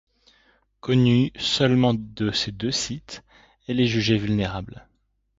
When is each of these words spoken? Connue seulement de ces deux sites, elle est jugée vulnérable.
Connue 0.79 1.31
seulement 1.35 1.93
de 1.93 2.31
ces 2.31 2.51
deux 2.51 2.71
sites, 2.71 3.23
elle 3.67 3.79
est 3.79 3.85
jugée 3.85 4.17
vulnérable. 4.17 4.87